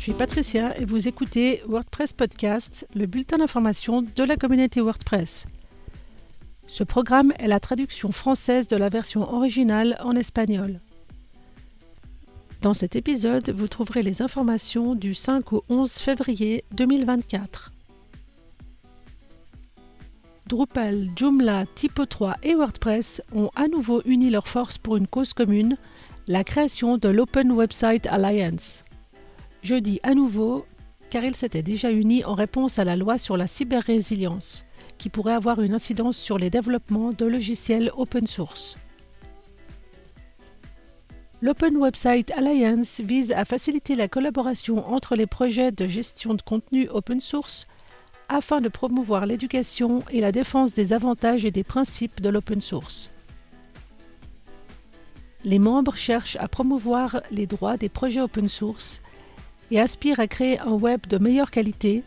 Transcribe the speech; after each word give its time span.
suis 0.00 0.12
Patricia 0.14 0.74
et 0.78 0.86
vous 0.86 1.08
écoutez 1.08 1.62
WordPress 1.66 2.14
Podcast, 2.14 2.86
le 2.94 3.04
bulletin 3.04 3.36
d'information 3.36 4.00
de 4.00 4.24
la 4.24 4.36
communauté 4.36 4.80
WordPress. 4.80 5.44
Ce 6.66 6.84
programme 6.84 7.34
est 7.38 7.48
la 7.48 7.60
traduction 7.60 8.10
française 8.10 8.66
de 8.66 8.78
la 8.78 8.88
version 8.88 9.30
originale 9.30 9.98
en 10.00 10.16
espagnol. 10.16 10.80
Dans 12.62 12.72
cet 12.72 12.96
épisode, 12.96 13.50
vous 13.50 13.68
trouverez 13.68 14.00
les 14.00 14.22
informations 14.22 14.94
du 14.94 15.12
5 15.12 15.52
au 15.52 15.64
11 15.68 15.92
février 15.92 16.64
2024. 16.72 17.70
Drupal, 20.46 21.10
Joomla, 21.14 21.66
Typo3 21.76 22.36
et 22.42 22.54
WordPress 22.54 23.20
ont 23.34 23.50
à 23.54 23.68
nouveau 23.68 24.00
uni 24.06 24.30
leurs 24.30 24.48
forces 24.48 24.78
pour 24.78 24.96
une 24.96 25.06
cause 25.06 25.34
commune, 25.34 25.76
la 26.26 26.42
création 26.42 26.96
de 26.96 27.10
l'Open 27.10 27.52
Website 27.52 28.06
Alliance. 28.06 28.82
Je 29.62 29.74
dis 29.74 30.00
à 30.02 30.14
nouveau 30.14 30.66
car 31.10 31.24
ils 31.24 31.34
s'étaient 31.34 31.62
déjà 31.62 31.90
unis 31.90 32.24
en 32.24 32.34
réponse 32.34 32.78
à 32.78 32.84
la 32.84 32.96
loi 32.96 33.18
sur 33.18 33.36
la 33.36 33.48
cyber-résilience, 33.48 34.64
qui 34.96 35.08
pourrait 35.08 35.34
avoir 35.34 35.60
une 35.60 35.74
incidence 35.74 36.16
sur 36.16 36.38
les 36.38 36.50
développements 36.50 37.12
de 37.12 37.26
logiciels 37.26 37.90
open 37.96 38.26
source. 38.26 38.76
L'Open 41.42 41.76
Website 41.76 42.30
Alliance 42.32 43.00
vise 43.00 43.32
à 43.32 43.44
faciliter 43.44 43.96
la 43.96 44.08
collaboration 44.08 44.86
entre 44.92 45.16
les 45.16 45.26
projets 45.26 45.72
de 45.72 45.86
gestion 45.86 46.34
de 46.34 46.42
contenu 46.42 46.88
open 46.90 47.20
source 47.20 47.66
afin 48.28 48.60
de 48.60 48.68
promouvoir 48.68 49.26
l'éducation 49.26 50.04
et 50.10 50.20
la 50.20 50.32
défense 50.32 50.74
des 50.74 50.92
avantages 50.92 51.44
et 51.44 51.50
des 51.50 51.64
principes 51.64 52.20
de 52.20 52.28
l'open 52.28 52.60
source. 52.60 53.10
Les 55.44 55.58
membres 55.58 55.96
cherchent 55.96 56.36
à 56.36 56.46
promouvoir 56.46 57.22
les 57.30 57.46
droits 57.46 57.78
des 57.78 57.88
projets 57.88 58.20
open 58.20 58.48
source 58.48 59.00
et 59.70 59.80
aspirent 59.80 60.20
à 60.20 60.26
créer 60.26 60.58
un 60.60 60.72
web 60.72 61.06
de 61.06 61.18
meilleure 61.18 61.50
qualité 61.50 62.02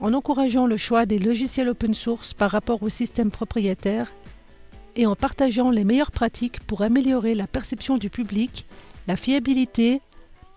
en 0.00 0.12
encourageant 0.12 0.66
le 0.66 0.76
choix 0.76 1.06
des 1.06 1.18
logiciels 1.18 1.68
open 1.68 1.94
source 1.94 2.34
par 2.34 2.50
rapport 2.50 2.82
au 2.82 2.88
système 2.88 3.30
propriétaire 3.30 4.12
et 4.96 5.06
en 5.06 5.16
partageant 5.16 5.70
les 5.70 5.84
meilleures 5.84 6.10
pratiques 6.10 6.60
pour 6.60 6.82
améliorer 6.82 7.34
la 7.34 7.46
perception 7.46 7.98
du 7.98 8.10
public, 8.10 8.66
la 9.06 9.16
fiabilité, 9.16 10.00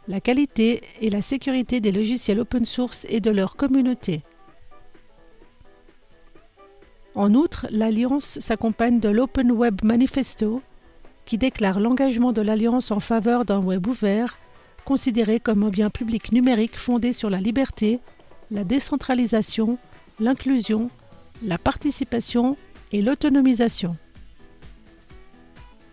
la 0.07 0.19
qualité 0.19 0.81
et 0.99 1.09
la 1.09 1.21
sécurité 1.21 1.79
des 1.79 1.91
logiciels 1.91 2.39
open 2.39 2.65
source 2.65 3.05
et 3.09 3.19
de 3.19 3.29
leur 3.29 3.55
communauté. 3.55 4.21
En 7.13 7.33
outre, 7.33 7.67
l'Alliance 7.69 8.39
s'accompagne 8.39 8.99
de 8.99 9.09
l'Open 9.09 9.51
Web 9.51 9.83
Manifesto, 9.83 10.61
qui 11.25 11.37
déclare 11.37 11.79
l'engagement 11.79 12.31
de 12.31 12.41
l'Alliance 12.41 12.89
en 12.91 12.99
faveur 12.99 13.45
d'un 13.45 13.61
web 13.61 13.85
ouvert, 13.85 14.37
considéré 14.85 15.39
comme 15.39 15.63
un 15.63 15.69
bien 15.69 15.89
public 15.89 16.31
numérique 16.31 16.77
fondé 16.77 17.13
sur 17.13 17.29
la 17.29 17.39
liberté, 17.39 17.99
la 18.49 18.63
décentralisation, 18.63 19.77
l'inclusion, 20.19 20.89
la 21.43 21.57
participation 21.57 22.57
et 22.91 23.01
l'autonomisation. 23.01 23.95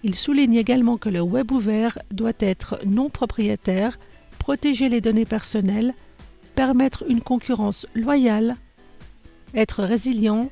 Il 0.02 0.14
souligne 0.14 0.54
également 0.54 0.96
que 0.96 1.08
le 1.08 1.20
web 1.20 1.50
ouvert 1.50 1.98
doit 2.10 2.32
être 2.38 2.78
non 2.86 3.10
propriétaire, 3.10 3.98
protéger 4.38 4.88
les 4.88 5.00
données 5.00 5.24
personnelles, 5.24 5.94
permettre 6.54 7.04
une 7.08 7.20
concurrence 7.20 7.86
loyale, 7.94 8.56
être 9.54 9.82
résilient 9.82 10.50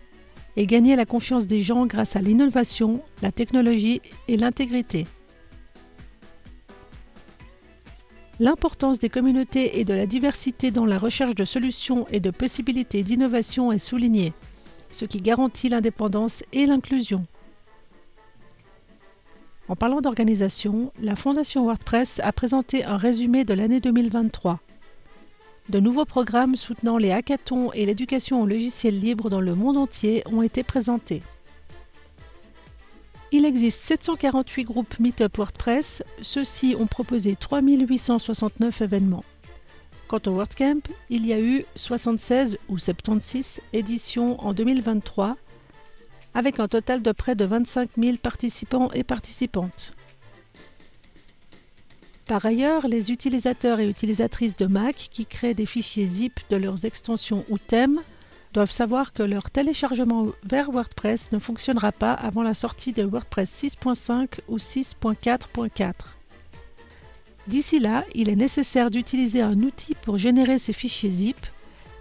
et 0.56 0.66
gagner 0.66 0.96
la 0.96 1.04
confiance 1.04 1.46
des 1.46 1.62
gens 1.62 1.86
grâce 1.86 2.16
à 2.16 2.20
l'innovation, 2.20 3.02
la 3.22 3.30
technologie 3.30 4.00
et 4.26 4.36
l'intégrité. 4.36 5.06
L'importance 8.38 8.98
des 8.98 9.08
communautés 9.08 9.80
et 9.80 9.84
de 9.84 9.94
la 9.94 10.04
diversité 10.04 10.70
dans 10.70 10.84
la 10.84 10.98
recherche 10.98 11.34
de 11.34 11.47
solutions 11.47 12.06
et 12.10 12.20
de 12.20 12.30
possibilités 12.30 13.02
d'innovation 13.02 13.72
est 13.72 13.78
soulignée, 13.78 14.34
ce 14.91 15.06
qui 15.06 15.22
garantit 15.22 15.70
l'indépendance 15.70 16.44
et 16.52 16.66
l'inclusion. 16.66 17.25
En 19.69 19.75
parlant 19.75 20.02
d'organisation, 20.02 20.92
la 21.00 21.16
Fondation 21.16 21.64
WordPress 21.64 22.20
a 22.22 22.30
présenté 22.30 22.84
un 22.84 22.98
résumé 22.98 23.44
de 23.44 23.54
l'année 23.54 23.80
2023. 23.80 24.60
De 25.70 25.80
nouveaux 25.80 26.04
programmes 26.04 26.56
soutenant 26.56 26.98
les 26.98 27.12
hackathons 27.12 27.72
et 27.72 27.86
l'éducation 27.86 28.42
au 28.42 28.46
logiciel 28.46 29.00
libre 29.00 29.30
dans 29.30 29.41
le 29.41 29.54
monde 29.54 29.78
entier 29.78 30.22
ont 30.26 30.42
été 30.42 30.62
présentés. 30.62 31.22
Il 33.36 33.44
existe 33.44 33.80
748 33.82 34.64
groupes 34.64 34.98
Meetup 34.98 35.36
WordPress, 35.36 36.02
ceux-ci 36.22 36.74
ont 36.78 36.86
proposé 36.86 37.36
3869 37.36 38.80
événements. 38.80 39.26
Quant 40.08 40.22
au 40.26 40.30
WordCamp, 40.30 40.80
il 41.10 41.26
y 41.26 41.34
a 41.34 41.38
eu 41.38 41.66
76 41.75 42.56
ou 42.70 42.78
76 42.78 43.60
éditions 43.75 44.41
en 44.41 44.54
2023, 44.54 45.36
avec 46.32 46.60
un 46.60 46.66
total 46.66 47.02
de 47.02 47.12
près 47.12 47.34
de 47.34 47.44
25 47.44 47.91
000 47.98 48.16
participants 48.16 48.91
et 48.92 49.04
participantes. 49.04 49.92
Par 52.25 52.46
ailleurs, 52.46 52.88
les 52.88 53.12
utilisateurs 53.12 53.80
et 53.80 53.88
utilisatrices 53.91 54.56
de 54.56 54.64
Mac 54.64 54.94
qui 55.10 55.26
créent 55.26 55.52
des 55.52 55.66
fichiers 55.66 56.06
zip 56.06 56.41
de 56.48 56.56
leurs 56.56 56.86
extensions 56.86 57.44
ou 57.50 57.58
thèmes 57.58 58.00
doivent 58.56 58.72
savoir 58.72 59.12
que 59.12 59.22
leur 59.22 59.50
téléchargement 59.50 60.28
vers 60.43 60.71
WordPress 60.71 61.31
ne 61.31 61.39
fonctionnera 61.39 61.93
pas 61.93 62.15
avant 62.15 62.43
la 62.43 62.55
sortie 62.55 62.94
de 62.94 63.03
WordPress 63.03 63.50
6.5 63.62 64.39
ou 64.49 64.56
6.4.4. 64.56 65.93
D'ici 67.49 67.78
là, 67.81 68.06
il 68.15 68.31
est 68.31 68.37
nécessaire 68.37 68.91
d'utiliser 68.91 69.43
un 69.43 69.61
outil 69.61 69.94
pour 69.94 70.17
générer 70.17 70.56
ces 70.56 70.72
fichiers 70.72 71.11
zip, 71.11 71.37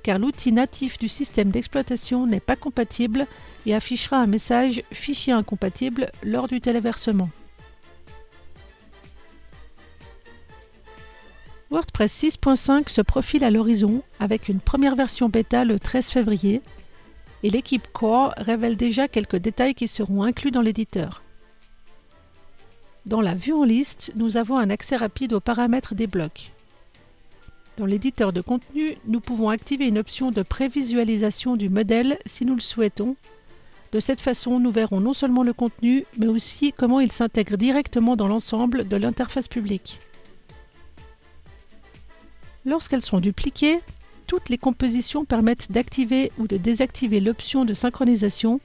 car 0.02 0.18
l'outil 0.18 0.54
natif 0.54 0.98
du 0.98 1.10
système 1.10 1.52
d'exploitation 1.52 2.26
n'est 2.26 2.40
pas 2.40 2.56
compatible 2.56 3.28
et 3.66 3.76
affichera 3.76 4.16
un 4.16 4.28
message 4.28 4.82
fichier 4.94 5.34
incompatible 5.34 6.10
lors 6.24 6.48
du 6.48 6.62
téléversement. 6.62 7.30
WordPress 11.76 12.24
6.5 12.24 12.88
se 12.88 13.02
profile 13.02 13.44
à 13.44 13.52
l'horizon 13.52 14.02
avec 14.22 14.48
une 14.48 14.62
première 14.62 14.96
version 14.96 15.28
bêta 15.28 15.66
le 15.66 15.78
13 15.78 16.10
février 16.10 16.62
et 17.44 17.50
l'équipe 17.50 17.90
Core 17.92 18.34
révèle 18.38 18.78
déjà 18.78 19.10
quelques 19.10 19.36
détails 19.36 19.76
qui 19.76 19.90
seront 19.90 20.24
inclus 20.24 20.52
dans 20.52 20.62
l'éditeur. 20.62 21.22
Dans 23.06 23.20
la 23.20 23.36
vue 23.36 23.52
en 23.52 23.66
liste, 23.66 24.14
nous 24.16 24.38
avons 24.38 24.58
un 24.58 24.70
accès 24.70 24.96
rapide 24.96 25.34
aux 25.34 25.42
paramètres 25.42 25.96
des 25.96 26.08
blocs. 26.08 26.54
Dans 27.76 27.86
l'éditeur 27.86 28.32
de 28.32 28.40
contenu, 28.40 28.96
nous 29.06 29.20
pouvons 29.20 29.50
activer 29.50 29.86
une 29.86 29.98
option 29.98 30.32
de 30.32 30.44
prévisualisation 30.44 31.58
du 31.58 31.68
modèle 31.68 32.20
si 32.26 32.46
nous 32.46 32.56
le 32.56 32.62
souhaitons. 32.62 33.18
De 33.92 34.00
cette 34.00 34.22
façon, 34.22 34.62
nous 34.62 34.72
verrons 34.72 35.02
non 35.02 35.12
seulement 35.12 35.44
le 35.44 35.52
contenu, 35.52 36.06
mais 36.18 36.28
aussi 36.28 36.72
comment 36.72 37.02
il 37.02 37.12
s'intègre 37.12 37.58
directement 37.58 38.16
dans 38.16 38.30
l'ensemble 38.30 38.88
de 38.88 38.96
l'interface 38.96 39.50
publique. 39.50 40.00
Lorsqu'elles 42.66 43.04
sont 43.04 43.20
dupliquées, 43.20 43.80
toutes 44.26 44.50
les 44.50 44.58
compositions 44.58 45.24
permettent 45.24 45.72
d'activer 45.72 46.32
ou 46.40 46.48
de 46.48 46.58
désactiver 46.58 47.20
l'option 47.20 47.64
de 47.64 47.76
synchronisation, 47.76 48.60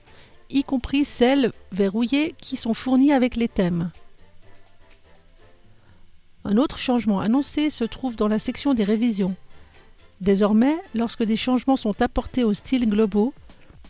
y 0.48 0.64
compris 0.64 1.04
celles 1.04 1.52
verrouillées 1.70 2.34
qui 2.40 2.56
sont 2.56 2.74
fournies 2.74 3.12
avec 3.12 3.36
les 3.36 3.48
thèmes. 3.48 3.90
Un 6.44 6.56
autre 6.56 6.78
changement 6.78 7.20
annoncé 7.20 7.68
se 7.68 7.84
trouve 7.84 8.16
dans 8.16 8.26
la 8.26 8.38
section 8.38 8.72
des 8.72 8.84
révisions. 8.84 9.36
Désormais, 10.22 10.76
lorsque 10.94 11.22
des 11.22 11.36
changements 11.36 11.76
sont 11.76 12.00
apportés 12.00 12.44
aux 12.44 12.54
styles 12.54 12.88
globaux, 12.88 13.34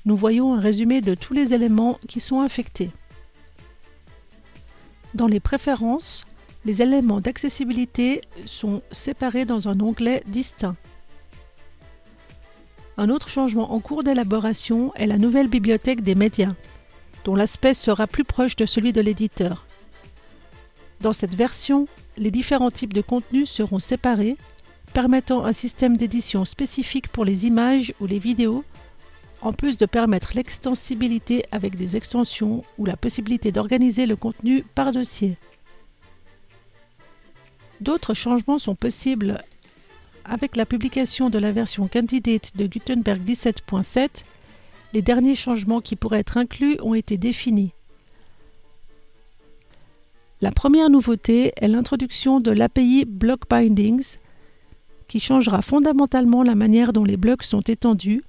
nous 0.07 0.17
voyons 0.17 0.55
un 0.55 0.61
résumé 0.61 1.01
de 1.01 1.15
tous 1.15 1.35
les 1.35 1.55
éléments 1.55 2.01
qui 2.09 2.19
sont 2.19 2.41
infectés. 2.41 2.91
Dans 5.15 5.27
les 5.29 5.41
préférences, 5.41 6.25
les 6.65 6.83
éléments 6.83 7.21
d'accessibilité 7.21 8.21
sont 8.47 8.83
séparés 8.91 9.45
dans 9.45 9.69
un 9.69 9.81
onglet 9.81 10.23
distinct. 10.27 10.77
Un 12.97 13.09
autre 13.09 13.29
changement 13.29 13.73
en 13.73 13.81
cours 13.81 14.03
d'élaboration 14.03 14.93
est 14.95 15.07
la 15.07 15.17
nouvelle 15.17 15.49
bibliothèque 15.49 16.03
des 16.03 16.15
médias, 16.15 16.55
dont 17.25 17.35
l'aspect 17.35 17.73
sera 17.73 18.07
plus 18.07 18.25
proche 18.25 18.57
de 18.57 18.67
celui 18.67 18.93
de 18.93 19.01
l'éditeur. 19.01 19.67
Dans 21.01 21.15
cette 21.15 21.35
version, 21.35 21.89
les 22.19 22.31
différents 22.31 22.71
types 22.71 22.93
de 22.93 23.01
contenus 23.01 23.49
seront 23.49 23.79
séparés, 23.79 24.37
permettant 24.93 25.45
un 25.45 25.55
système 25.55 25.97
d'édition 25.97 26.45
spécifique 26.45 27.09
pour 27.09 27.25
les 27.25 27.47
images 27.47 27.95
ou 28.01 28.07
les 28.07 28.19
vidéos, 28.19 28.65
en 29.41 29.55
plus 29.55 29.79
de 29.79 29.87
permettre 29.87 30.33
l'extensibilité 30.35 31.45
avec 31.53 31.77
des 31.77 31.97
extensions 31.97 32.65
ou 32.77 32.85
la 32.85 32.99
possibilité 32.99 33.51
d'organiser 33.51 34.05
le 34.05 34.17
contenu 34.17 34.63
par 34.75 34.93
dossier. 34.93 35.39
D'autres 37.81 38.15
changements 38.15 38.59
sont 38.59 38.75
possibles 38.75 39.43
avec 40.25 40.57
la 40.57 40.67
publication 40.67 41.31
de 41.31 41.39
la 41.39 41.51
version 41.51 41.89
candidate 41.89 42.57
de 42.57 42.67
Gutenberg 42.67 43.23
17.7. 43.23 44.25
Les 44.93 45.03
derniers 45.03 45.35
changements 45.35 45.81
qui 45.81 45.97
pourraient 45.97 46.21
être 46.21 46.37
inclus 46.37 46.77
ont 46.83 46.95
été 46.95 47.17
définis. 47.17 47.73
La 50.43 50.51
première 50.51 50.91
nouveauté 50.91 51.53
est 51.57 51.69
l'introduction 51.69 52.41
de 52.41 52.51
l'API 52.51 53.05
Block 53.07 53.49
Bindings, 53.49 54.17
qui 55.09 55.21
changera 55.21 55.61
fondamentalement 55.61 56.43
la 56.43 56.55
manière 56.55 56.93
dont 56.93 57.05
les 57.05 57.17
blocs 57.17 57.43
sont 57.43 57.61
étendus, 57.61 58.23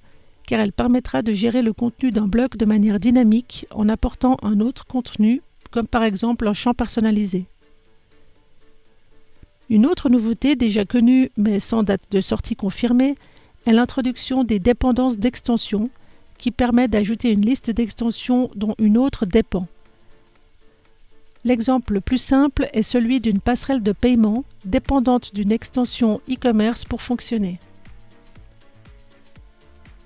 car 0.46 0.60
elle 0.60 0.72
permettra 0.72 1.22
de 1.22 1.32
gérer 1.32 1.62
le 1.62 1.72
contenu 1.72 2.10
d'un 2.10 2.26
bloc 2.26 2.56
de 2.56 2.66
manière 2.66 3.00
dynamique 3.00 3.66
en 3.70 3.88
apportant 3.88 4.36
un 4.42 4.60
autre 4.60 4.86
contenu, 4.86 5.42
comme 5.70 5.86
par 5.86 6.02
exemple 6.02 6.48
un 6.48 6.52
champ 6.52 6.74
personnalisé. 6.74 7.46
Une 9.72 9.86
autre 9.86 10.10
nouveauté 10.10 10.54
déjà 10.54 10.84
connue 10.84 11.30
mais 11.38 11.58
sans 11.58 11.82
date 11.82 12.02
de 12.10 12.20
sortie 12.20 12.56
confirmée 12.56 13.16
est 13.64 13.72
l'introduction 13.72 14.44
des 14.44 14.58
dépendances 14.58 15.16
d'extension 15.16 15.88
qui 16.36 16.50
permet 16.50 16.88
d'ajouter 16.88 17.30
une 17.30 17.40
liste 17.40 17.70
d'extensions 17.70 18.50
dont 18.54 18.74
une 18.78 18.98
autre 18.98 19.24
dépend. 19.24 19.66
L'exemple 21.44 21.94
le 21.94 22.00
plus 22.02 22.20
simple 22.20 22.68
est 22.74 22.82
celui 22.82 23.20
d'une 23.20 23.40
passerelle 23.40 23.82
de 23.82 23.92
paiement 23.92 24.44
dépendante 24.66 25.34
d'une 25.34 25.52
extension 25.52 26.20
e-commerce 26.28 26.84
pour 26.84 27.00
fonctionner. 27.00 27.58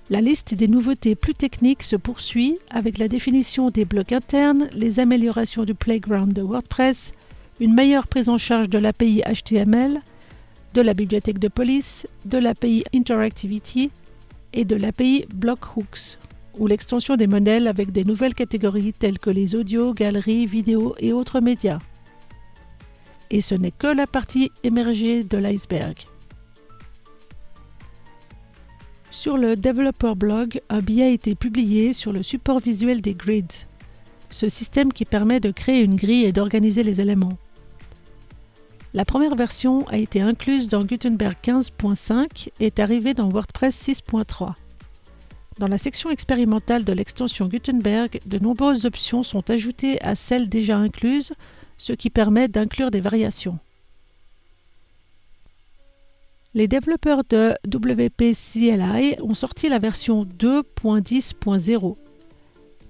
La 0.09 0.21
liste 0.21 0.53
des 0.53 0.69
nouveautés 0.69 1.15
plus 1.15 1.33
techniques 1.33 1.83
se 1.83 1.97
poursuit 1.97 2.57
avec 2.69 2.97
la 2.97 3.09
définition 3.09 3.69
des 3.69 3.83
blocs 3.83 4.13
internes, 4.13 4.69
les 4.71 5.01
améliorations 5.01 5.65
du 5.65 5.75
playground 5.75 6.31
de 6.31 6.41
WordPress, 6.41 7.11
une 7.59 7.73
meilleure 7.73 8.07
prise 8.07 8.29
en 8.29 8.37
charge 8.37 8.69
de 8.69 8.77
l'API 8.77 9.21
HTML, 9.21 10.01
de 10.73 10.81
la 10.81 10.93
bibliothèque 10.93 11.39
de 11.39 11.47
police, 11.47 12.05
de 12.25 12.37
l'API 12.37 12.83
Interactivity 12.93 13.89
et 14.53 14.65
de 14.65 14.75
l'API 14.75 15.25
Blockhooks, 15.33 16.19
ou 16.59 16.67
l'extension 16.67 17.15
des 17.15 17.27
modèles 17.27 17.67
avec 17.67 17.91
des 17.91 18.03
nouvelles 18.03 18.35
catégories 18.35 18.93
telles 18.93 19.19
que 19.19 19.29
les 19.29 19.55
audios, 19.55 19.93
galeries, 19.93 20.45
vidéos 20.45 20.95
et 20.99 21.13
autres 21.13 21.39
médias. 21.39 21.79
Et 23.29 23.41
ce 23.41 23.55
n'est 23.55 23.71
que 23.71 23.87
la 23.87 24.07
partie 24.07 24.51
émergée 24.63 25.23
de 25.23 25.37
l'iceberg. 25.37 25.97
Sur 29.09 29.37
le 29.37 29.55
Developer 29.55 30.13
Blog, 30.15 30.61
un 30.69 30.79
billet 30.79 31.05
a 31.05 31.09
été 31.09 31.33
publié 31.33 31.91
sur 31.91 32.13
le 32.13 32.21
support 32.21 32.59
visuel 32.59 33.01
des 33.01 33.15
grids, 33.15 33.65
ce 34.29 34.47
système 34.47 34.93
qui 34.93 35.05
permet 35.05 35.39
de 35.39 35.51
créer 35.51 35.81
une 35.81 35.95
grille 35.95 36.25
et 36.25 36.31
d'organiser 36.31 36.83
les 36.83 37.01
éléments. 37.01 37.37
La 38.97 39.05
première 39.05 39.35
version 39.35 39.87
a 39.89 39.99
été 39.99 40.21
incluse 40.21 40.69
dans 40.69 40.83
Gutenberg 40.83 41.35
15.5 41.43 42.49
et 42.59 42.65
est 42.65 42.79
arrivée 42.79 43.13
dans 43.13 43.29
WordPress 43.29 43.79
6.3. 43.87 44.55
Dans 45.59 45.67
la 45.67 45.77
section 45.77 46.09
expérimentale 46.09 46.83
de 46.83 46.93
l'extension 46.93 47.47
Gutenberg, 47.47 48.19
de 48.25 48.39
nombreuses 48.39 48.85
options 48.85 49.21
sont 49.21 49.47
ajoutées 49.51 50.01
à 50.01 50.15
celles 50.15 50.49
déjà 50.49 50.77
incluses, 50.77 51.33
ce 51.77 51.93
qui 51.93 52.09
permet 52.09 52.47
d'inclure 52.47 52.89
des 52.89 52.99
variations. 52.99 53.59
Les 56.55 56.67
développeurs 56.67 57.21
de 57.29 57.53
WP 57.67 58.35
ont 59.21 59.35
sorti 59.35 59.69
la 59.69 59.77
version 59.77 60.25
2.10.0. 60.25 61.97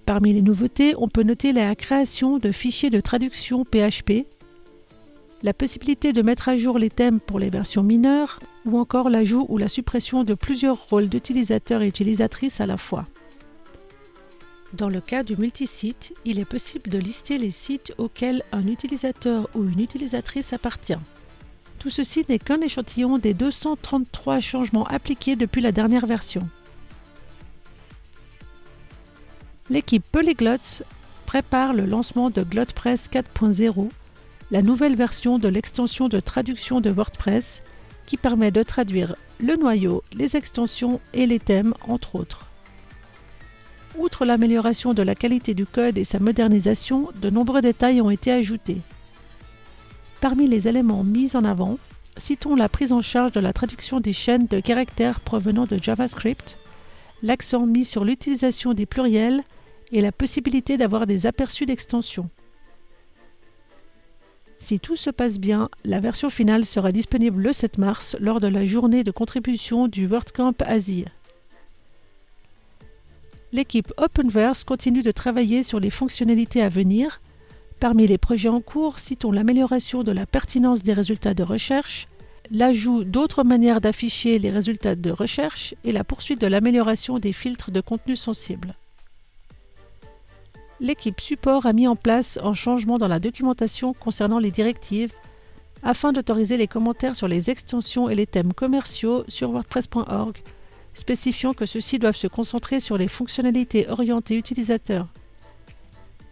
Parmi 0.05 0.31
les 0.31 0.41
nouveautés, 0.41 0.95
on 0.97 1.09
peut 1.09 1.23
noter 1.23 1.51
la 1.51 1.75
création 1.75 2.37
de 2.37 2.53
fichiers 2.53 2.91
de 2.91 3.01
traduction 3.01 3.65
PHP 3.65 4.25
la 5.43 5.53
possibilité 5.53 6.13
de 6.13 6.21
mettre 6.21 6.49
à 6.49 6.57
jour 6.57 6.79
les 6.79 6.89
thèmes 6.89 7.19
pour 7.19 7.39
les 7.39 7.49
versions 7.49 7.83
mineures, 7.83 8.39
ou 8.65 8.77
encore 8.77 9.09
l'ajout 9.09 9.45
ou 9.49 9.57
la 9.57 9.69
suppression 9.69 10.23
de 10.23 10.33
plusieurs 10.33 10.89
rôles 10.89 11.09
d'utilisateurs 11.09 11.81
et 11.81 11.87
utilisatrices 11.87 12.59
à 12.59 12.65
la 12.65 12.77
fois. 12.77 13.07
Dans 14.73 14.89
le 14.89 14.99
cas 14.99 15.23
du 15.23 15.37
multisite, 15.37 16.13
il 16.25 16.39
est 16.39 16.45
possible 16.45 16.89
de 16.89 16.97
lister 16.97 17.37
les 17.37 17.51
sites 17.51 17.93
auxquels 17.97 18.43
un 18.51 18.67
utilisateur 18.67 19.47
ou 19.55 19.63
une 19.63 19.79
utilisatrice 19.79 20.51
appartient. 20.51 20.97
Tout 21.79 21.89
ceci 21.89 22.25
n'est 22.27 22.39
qu'un 22.39 22.59
échantillon 22.59 23.17
des 23.17 23.33
233 23.33 24.39
changements 24.39 24.85
appliqués 24.85 25.35
depuis 25.35 25.61
la 25.61 25.71
dernière 25.71 26.05
version. 26.05 26.49
L'équipe 29.69 30.03
Polyglots 30.11 30.83
prépare 31.25 31.73
le 31.73 31.85
lancement 31.85 32.29
de 32.29 32.41
GlotPress 32.41 33.09
4.0 33.09 33.89
la 34.51 34.61
nouvelle 34.61 34.95
version 34.95 35.39
de 35.39 35.47
l'extension 35.47 36.07
de 36.07 36.19
traduction 36.19 36.79
de 36.79 36.89
WordPress 36.89 37.63
qui 38.05 38.17
permet 38.17 38.51
de 38.51 38.63
traduire 38.63 39.15
le 39.39 39.55
noyau, 39.55 40.03
les 40.13 40.37
extensions 40.37 41.01
et 41.13 41.27
les 41.27 41.39
thèmes, 41.39 41.73
entre 41.87 42.15
autres. 42.15 42.47
Outre 43.97 44.25
l'amélioration 44.25 44.93
de 44.93 45.01
la 45.01 45.15
qualité 45.15 45.53
du 45.53 45.65
code 45.65 45.97
et 45.97 46.03
sa 46.03 46.19
modernisation, 46.19 47.09
de 47.21 47.29
nombreux 47.29 47.61
détails 47.61 48.01
ont 48.01 48.09
été 48.09 48.31
ajoutés. 48.31 48.77
Parmi 50.21 50.47
les 50.47 50.67
éléments 50.67 51.03
mis 51.03 51.35
en 51.35 51.43
avant, 51.43 51.77
citons 52.15 52.55
la 52.55 52.69
prise 52.69 52.93
en 52.93 53.01
charge 53.01 53.33
de 53.33 53.39
la 53.39 53.53
traduction 53.53 53.99
des 53.99 54.13
chaînes 54.13 54.47
de 54.47 54.59
caractères 54.59 55.19
provenant 55.19 55.65
de 55.65 55.77
JavaScript, 55.81 56.57
l'accent 57.21 57.65
mis 57.65 57.85
sur 57.85 58.05
l'utilisation 58.05 58.73
des 58.73 58.85
pluriels 58.85 59.43
et 59.91 60.01
la 60.01 60.11
possibilité 60.11 60.77
d'avoir 60.77 61.07
des 61.07 61.25
aperçus 61.25 61.65
d'extensions. 61.65 62.29
Si 64.59 64.79
tout 64.79 64.95
se 64.95 65.09
passe 65.09 65.39
bien, 65.39 65.69
la 65.83 65.99
version 65.99 66.29
finale 66.29 66.65
sera 66.65 66.91
disponible 66.91 67.41
le 67.41 67.53
7 67.53 67.77
mars 67.77 68.17
lors 68.19 68.39
de 68.39 68.47
la 68.47 68.65
journée 68.65 69.03
de 69.03 69.11
contribution 69.11 69.87
du 69.87 70.07
WordCamp 70.07 70.55
Asie. 70.61 71.05
L'équipe 73.53 73.93
Openverse 73.97 74.63
continue 74.63 75.03
de 75.03 75.11
travailler 75.11 75.63
sur 75.63 75.79
les 75.79 75.89
fonctionnalités 75.89 76.61
à 76.61 76.69
venir. 76.69 77.21
Parmi 77.79 78.07
les 78.07 78.17
projets 78.17 78.49
en 78.49 78.59
cours, 78.59 78.99
citons 78.99 79.31
l'amélioration 79.31 80.03
de 80.03 80.11
la 80.11 80.25
pertinence 80.25 80.83
des 80.83 80.93
résultats 80.93 81.35
de 81.35 81.43
recherche, 81.43 82.07
l'ajout 82.49 83.03
d'autres 83.03 83.43
manières 83.43 83.79
d'afficher 83.79 84.39
les 84.39 84.49
résultats 84.49 84.95
de 84.95 85.11
recherche 85.11 85.75
et 85.83 85.91
la 85.91 86.03
poursuite 86.03 86.41
de 86.41 86.47
l'amélioration 86.47 87.19
des 87.19 87.33
filtres 87.33 87.71
de 87.71 87.81
contenu 87.81 88.15
sensible 88.15 88.75
l'équipe 90.79 91.19
support 91.19 91.65
a 91.65 91.73
mis 91.73 91.87
en 91.87 91.95
place 91.95 92.39
un 92.43 92.53
changement 92.53 92.97
dans 92.97 93.07
la 93.07 93.19
documentation 93.19 93.93
concernant 93.93 94.39
les 94.39 94.51
directives 94.51 95.13
afin 95.83 96.11
d'autoriser 96.11 96.57
les 96.57 96.67
commentaires 96.67 97.15
sur 97.15 97.27
les 97.27 97.49
extensions 97.49 98.09
et 98.09 98.15
les 98.15 98.25
thèmes 98.25 98.53
commerciaux 98.53 99.23
sur 99.27 99.51
WordPress.org, 99.51 100.37
spécifiant 100.93 101.53
que 101.53 101.65
ceux-ci 101.65 101.99
doivent 101.99 102.15
se 102.15 102.27
concentrer 102.27 102.79
sur 102.79 102.97
les 102.97 103.07
fonctionnalités 103.07 103.87
orientées 103.89 104.35
utilisateurs. 104.35 105.07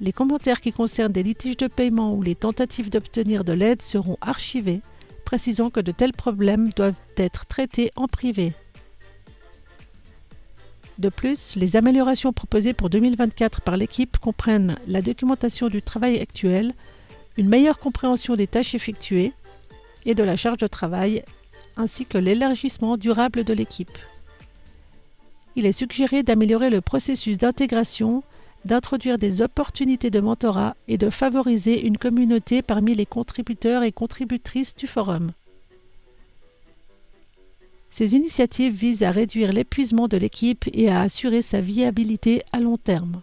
Les 0.01 0.11
commentaires 0.11 0.61
qui 0.61 0.73
concernent 0.73 1.11
des 1.11 1.23
litiges 1.23 1.57
de 1.57 1.67
paiement 1.67 2.13
ou 2.13 2.21
les 2.21 2.35
tentatives 2.35 2.89
d'obtenir 2.89 3.43
de 3.43 3.53
l'aide 3.53 3.81
seront 3.81 4.17
archivés, 4.19 4.81
précisant 5.23 5.69
que 5.69 5.79
de 5.79 5.91
tels 5.91 6.13
problèmes 6.13 6.71
doivent 6.75 6.99
être 7.17 7.45
traités 7.45 7.91
en 7.95 8.07
privé. 8.07 8.53
De 10.97 11.09
plus, 11.09 11.55
les 11.55 11.75
améliorations 11.75 12.31
proposées 12.31 12.73
pour 12.73 12.89
2024 12.89 13.61
par 13.61 13.75
l'équipe 13.75 14.17
comprennent 14.17 14.77
la 14.87 15.01
documentation 15.01 15.67
du 15.67 15.81
travail 15.81 16.19
actuel, 16.19 16.73
une 17.37 17.49
meilleure 17.49 17.79
compréhension 17.79 18.35
des 18.35 18.47
tâches 18.47 18.75
effectuées 18.75 19.33
et 20.05 20.15
de 20.15 20.23
la 20.23 20.37
charge 20.37 20.57
de 20.57 20.67
travail, 20.67 21.23
ainsi 21.75 22.05
que 22.05 22.17
l'élargissement 22.17 22.95
durable 22.95 23.43
de 23.43 23.53
l'équipe. 23.53 23.97
Il 25.57 25.65
est 25.65 25.73
suggéré 25.73 26.23
d'améliorer 26.23 26.69
le 26.69 26.79
processus 26.81 27.37
d'intégration, 27.37 28.23
d'introduire 28.63 29.17
des 29.17 29.41
opportunités 29.41 30.09
de 30.09 30.19
mentorat 30.21 30.75
et 30.87 30.97
de 30.97 31.09
favoriser 31.09 31.85
une 31.85 31.97
communauté 31.97 32.61
parmi 32.61 32.95
les 32.95 33.05
contributeurs 33.05 33.83
et 33.83 33.91
contributrices 33.91 34.75
du 34.75 34.87
forum. 34.87 35.31
Ces 37.97 38.13
initiatives 38.13 38.73
visent 38.73 39.03
à 39.03 39.09
réduire 39.09 39.53
l'épuisement 39.53 40.09
de 40.09 40.17
l'équipe 40.17 40.65
et 40.73 40.89
à 40.89 40.99
assurer 40.99 41.41
sa 41.41 41.61
viabilité 41.61 42.41
à 42.51 42.59
long 42.59 42.75
terme. 42.75 43.21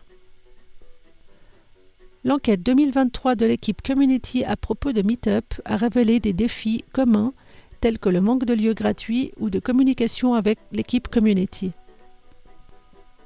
L'enquête 2.24 2.62
2023 2.62 3.34
de 3.34 3.44
l'équipe 3.44 3.82
Community 3.82 4.44
à 4.44 4.56
propos 4.56 4.92
de 4.92 5.02
Meetup 5.02 5.60
a 5.66 5.76
révélé 5.76 6.20
des 6.20 6.32
défis 6.32 6.86
communs 6.94 7.34
tels 7.82 7.98
que 7.98 8.08
le 8.08 8.22
manque 8.22 8.46
de 8.46 8.54
lieux 8.54 8.72
gratuits 8.72 9.32
ou 9.38 9.50
de 9.50 9.58
communication 9.58 10.32
avec 10.32 10.58
l'équipe 10.72 11.08
Community. 11.08 11.72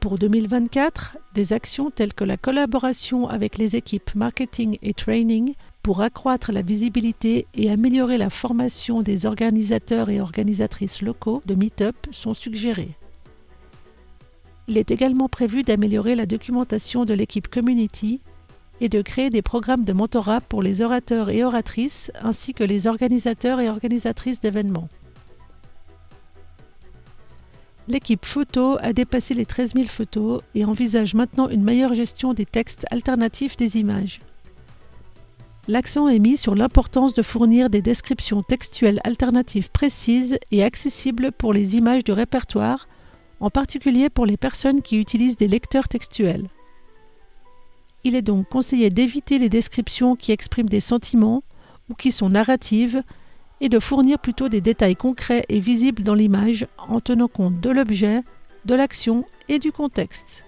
Pour 0.01 0.19
2024, 0.19 1.17
des 1.33 1.53
actions 1.53 1.93
telles 1.93 2.15
que 2.15 2.25
la 2.25 2.37
collaboration 2.37 3.29
avec 3.29 3.57
les 3.57 3.77
équipes 3.77 4.17
marketing 4.17 4.79
et 4.83 4.95
training 4.95 5.55
pour 5.87 6.01
accroître 6.01 6.51
la 6.51 6.63
visibilité 6.63 7.47
et 7.55 7.71
améliorer 7.71 8.17
la 8.17 8.29
formation 8.29 9.03
des 9.03 9.25
organisateurs 9.25 10.11
et 10.11 10.21
organisatrices 10.21 11.01
locaux 11.01 11.45
de 11.47 11.55
Meetup 11.55 12.09
sont 12.11 12.35
suggérés. 12.35 12.97
Il 14.67 14.79
est 14.79 14.91
également 14.91 15.29
prévu 15.29 15.63
d'améliorer 15.63 16.17
la 16.17 16.27
documentation 16.27 17.05
de 17.05 17.15
l'équipe 17.15 17.47
Community 17.47 18.21
et 18.81 18.89
de 18.89 19.01
créer 19.01 19.31
des 19.31 19.43
programmes 19.43 19.85
de 19.85 19.93
mentorat 19.93 20.41
pour 20.41 20.61
les 20.61 20.83
orateurs 20.83 21.31
et 21.31 21.45
oratrices 21.45 22.11
ainsi 22.21 22.53
que 22.53 22.65
les 22.65 22.89
organisateurs 22.89 23.61
et 23.61 23.69
organisatrices 23.69 24.41
d'événements. 24.41 24.89
L'équipe 27.87 28.25
photo 28.25 28.77
a 28.81 28.93
dépassé 28.93 29.35
les 29.35 29.47
13 29.47 29.75
000 29.75 29.87
photos 29.87 30.43
et 30.57 30.65
envisage 30.65 31.15
maintenant 31.15 31.49
une 31.49 31.63
meilleure 31.63 31.95
gestion 31.95 32.35
des 32.35 32.45
textes 32.45 32.87
alternatifs 32.91 33.57
des 33.57 33.79
images. 33.79 34.21
L'accent 35.69 36.09
est 36.09 36.19
mis 36.19 36.37
sur 36.37 36.55
l'importance 36.55 37.15
de 37.15 37.23
fournir 37.23 37.71
des 37.71 37.83
descriptions 37.83 38.43
textuelles 38.43 39.01
alternatives 39.05 39.71
précises 39.71 40.39
et 40.51 40.63
accessibles 40.63 41.33
pour 41.33 41.53
les 41.53 41.77
images 41.77 42.05
du 42.05 42.13
répertoire, 42.13 42.89
en 43.41 43.51
particulier 43.51 44.09
pour 44.09 44.27
les 44.27 44.37
personnes 44.37 44.83
qui 44.83 44.99
utilisent 44.99 45.37
des 45.37 45.49
lecteurs 45.49 45.89
textuels. 45.89 46.49
Il 48.05 48.15
est 48.15 48.23
donc 48.23 48.49
conseillé 48.49 48.91
d'éviter 48.91 49.39
les 49.39 49.49
descriptions 49.49 50.17
qui 50.17 50.33
expriment 50.33 50.69
des 50.69 50.81
sentiments 50.81 51.43
ou 51.91 51.95
qui 51.95 52.13
sont 52.13 52.31
narratives 52.31 53.03
et 53.61 53.69
de 53.69 53.79
fournir 53.79 54.19
plutôt 54.19 54.49
des 54.49 54.61
détails 54.61 54.97
concrets 54.97 55.45
et 55.49 55.61
visibles 55.61 56.03
dans 56.03 56.15
l'image 56.15 56.67
en 56.89 57.01
tenant 57.01 57.29
compte 57.29 57.61
de 57.61 57.71
l'objet, 57.71 58.23
de 58.65 58.75
l'action 58.75 59.25
et 59.49 59.59
du 59.59 59.73
contexte. 59.73 60.45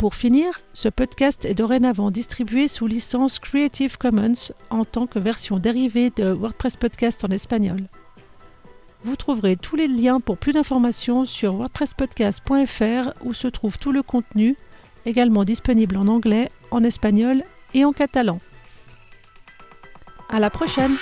Pour 0.00 0.14
finir, 0.14 0.62
ce 0.72 0.88
podcast 0.88 1.44
est 1.44 1.52
dorénavant 1.52 2.10
distribué 2.10 2.68
sous 2.68 2.86
licence 2.86 3.38
Creative 3.38 3.98
Commons 3.98 4.50
en 4.70 4.86
tant 4.86 5.06
que 5.06 5.18
version 5.18 5.58
dérivée 5.58 6.08
de 6.08 6.32
WordPress 6.32 6.76
Podcast 6.76 7.22
en 7.22 7.28
espagnol. 7.28 7.82
Vous 9.04 9.16
trouverez 9.16 9.56
tous 9.56 9.76
les 9.76 9.88
liens 9.88 10.18
pour 10.18 10.38
plus 10.38 10.54
d'informations 10.54 11.26
sur 11.26 11.54
wordpresspodcast.fr 11.56 13.12
où 13.22 13.34
se 13.34 13.46
trouve 13.46 13.76
tout 13.76 13.92
le 13.92 14.02
contenu, 14.02 14.56
également 15.04 15.44
disponible 15.44 15.98
en 15.98 16.06
anglais, 16.06 16.50
en 16.70 16.82
espagnol 16.82 17.44
et 17.74 17.84
en 17.84 17.92
catalan. 17.92 18.40
À 20.30 20.40
la 20.40 20.48
prochaine! 20.48 20.96